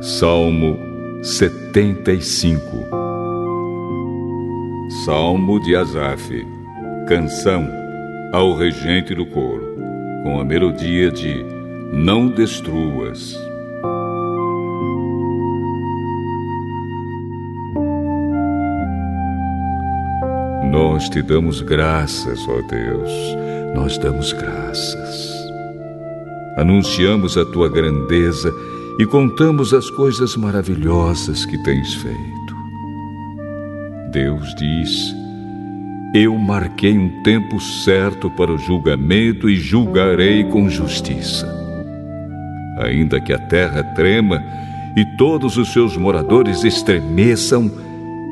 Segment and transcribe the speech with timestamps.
[0.00, 0.76] Salmo
[1.22, 2.88] 75
[5.04, 6.44] Salmo de Asaf
[7.06, 7.68] Canção
[8.32, 9.76] ao regente do coro,
[10.24, 11.44] com a melodia de
[11.92, 13.38] Não destruas.
[20.72, 23.12] Nós te damos graças, ó Deus,
[23.76, 25.37] nós damos graças.
[26.58, 28.52] Anunciamos a tua grandeza
[28.98, 32.56] e contamos as coisas maravilhosas que tens feito.
[34.10, 35.14] Deus diz:
[36.12, 41.46] Eu marquei um tempo certo para o julgamento e julgarei com justiça.
[42.80, 44.42] Ainda que a terra trema
[44.96, 47.70] e todos os seus moradores estremeçam,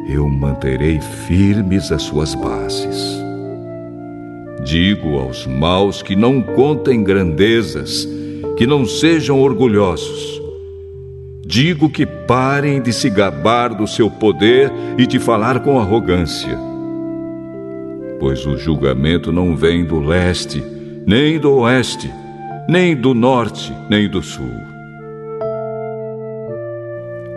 [0.08, 3.25] eu manterei firmes as suas bases.
[4.66, 8.06] Digo aos maus que não contem grandezas,
[8.58, 10.36] que não sejam orgulhosos
[11.48, 16.58] Digo que parem de se gabar do seu poder e de falar com arrogância.
[18.18, 20.60] Pois o julgamento não vem do leste,
[21.06, 22.10] nem do oeste,
[22.68, 24.50] nem do norte, nem do sul.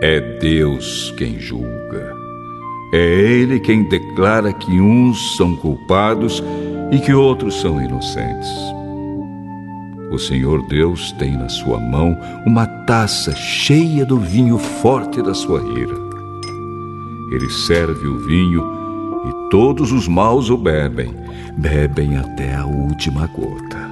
[0.02, 2.12] É Deus quem julga.
[2.92, 6.42] É Ele quem declara que uns são culpados
[6.90, 8.48] e que outros são inocentes.
[10.10, 15.62] O Senhor Deus tem na sua mão uma taça cheia do vinho forte da sua
[15.78, 15.94] ira.
[17.32, 18.60] Ele serve o vinho
[19.28, 21.14] e todos os maus o bebem,
[21.56, 23.88] bebem até a última gota.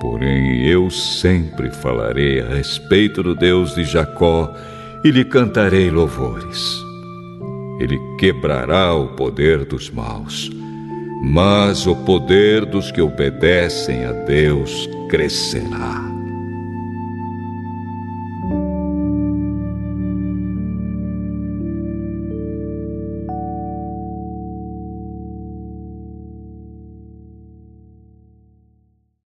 [0.00, 4.52] Porém, eu sempre falarei a respeito do Deus de Jacó
[5.04, 6.82] e lhe cantarei louvores.
[7.78, 10.50] Ele quebrará o poder dos maus
[11.22, 16.11] mas o poder dos que obedecem a Deus crescerá.